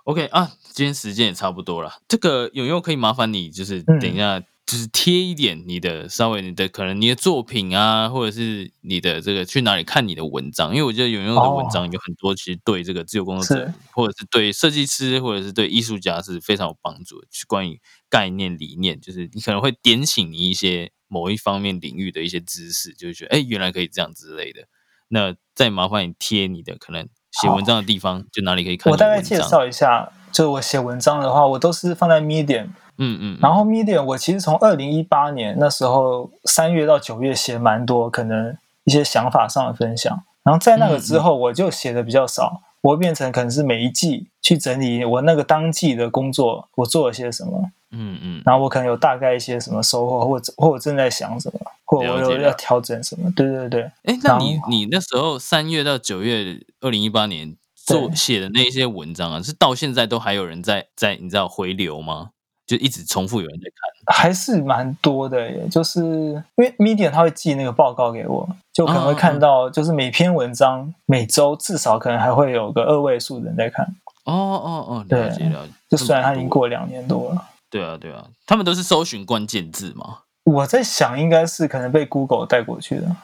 [0.04, 4.42] OK 啊，今天时间也差不多了，这个永佑可以麻烦你，就是等一下。
[4.70, 17.26] 就是贴一点你的稍微你的可能你的作品啊，或者是你的这个去哪里看你的文章，因为我觉得永佑的文章有很多，其实对这个自由工作者，或者是对设计师，或者是对艺术家是非常有帮助的。
[17.30, 17.80] 是关于
[18.10, 24.68] 概念理念，就是你可能会点醒你一些某一方面领域的一些知识，就是觉得哎，原来可以这样之类的。
[25.08, 27.08] 那再麻烦你贴你的可能
[27.40, 28.90] 写文章的地方，就哪里可以看。
[28.90, 32.68] 我大概介绍一下，就是我写文章的话，我都是放在 Medium。
[33.00, 40.24] 嗯嗯，然后 Medium 我其实从二零一八年那时候三月到九月写蛮多，可能一些想法上的分享。
[40.42, 47.70] 然后在那个之后，我就写的比较少，我变成可能是每一季去整理我那个当季的工作，我做了些什么。
[47.90, 53.30] 嗯嗯，然后我可能有大概一些什么收获，或者或我正在想什么，或者我有要调整什么。
[53.34, 53.82] 对对对。
[54.04, 62.30] 哎，那你你那时候三月到九月二零一八年做写的那些文章啊，是到现在都还有人在在你知道回流吗？
[62.66, 65.66] 就一直重复有人在看，还是蛮多的耶。
[65.70, 73.86] 就是因为 Medium 他会寄那个报告给我，就可能会看到，就是每篇文章每周至少可能还会有个二位数人在看。
[74.24, 75.72] 哦哦哦，了解了解。
[75.88, 77.42] 就虽然他已经过两年多了。
[77.70, 80.20] 对啊对啊，他们都是搜寻关键字嘛。
[80.44, 83.16] 我在想，应该是可能被 Google 带过去的，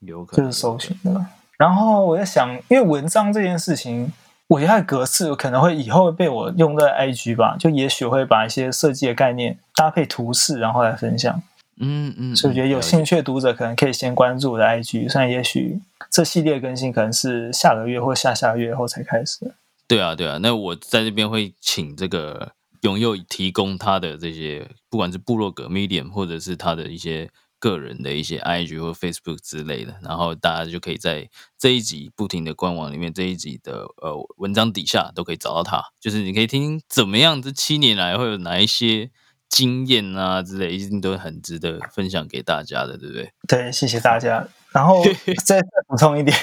[0.00, 1.26] 有可能就是搜寻的。
[1.56, 4.12] 然后我在想，因为文章这件事情。
[4.46, 11.42] 我觉得它的格式可能会以后会被我用在 IG 吧，就也许会把一些设计的概念搭配图示，然后来分享。
[11.80, 15.80] 嗯嗯，所以我觉得有兴趣的读者可能可以先关注我的 IG，虽然也许
[16.10, 19.54] 这系列更新可能是下个月或下下个月后才开始。
[19.88, 22.52] 对啊对啊，那我在这边会请这个
[22.84, 27.28] 永佑提供他的这些，不管是部落格 Medium 或者是他的一些。
[27.60, 35.82] 个人的一些 IG 或 Facebook 之类的，然后大家就可以在这一集不停的官网里面，这一集的呃文章底下都可以找到他。
[35.98, 39.10] 就是你可以听怎么样，这七年来会有哪一些
[39.48, 43.32] 经验啊之类，一定都很值得分享给大家的，对不对？
[43.48, 44.46] 对，谢谢大家。
[44.70, 45.02] 然后
[45.46, 46.36] 再再补充一点，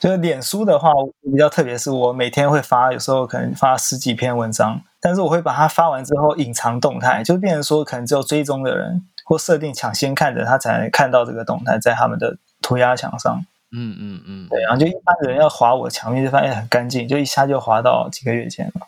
[0.00, 0.90] 就是脸书的话
[1.30, 9.06] 比较特别，是我每天会发，有时候可能发十几篇文章，但是我会把它发完之后隐藏动态，就变成说可能只有追踪的人。
[9.28, 13.44] 或设定抢先看的，他才能看到这个动态在他们的涂鸦墙上。
[13.72, 18.86] 嗯嗯嗯，对，然后就一般的人要划我墙面，就发现很干净，就一下就划到几个月前了。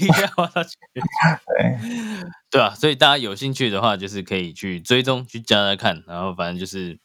[0.00, 1.02] 一下划到几个月，
[1.46, 1.78] 对
[2.50, 6.02] 对啊，所以大家有兴趣的话，就是可以去追踪去加来看。
[6.08, 6.98] 然后反正就是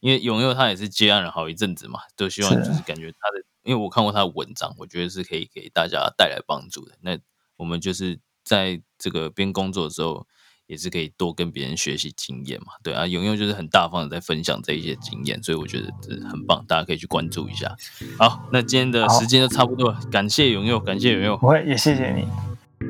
[0.00, 6.92] 因为永佑他也是接案了好一阵子嘛，都希望就是感觉他的，因为我看过他的文章，我觉得是可以给大家带来帮助的。
[7.02, 7.18] 那
[7.58, 10.26] 我们就是在这个边工作的时候。
[10.68, 17.74] 也是可以多跟别人学习经验嘛，对啊，永佑就是很大方的在分享这一些经验，所以我觉得这很棒，大家可以去关注一下。
[18.18, 22.28] 好，那今天的时间就差不多了，感谢永佑，感谢永佑，我也谢谢你。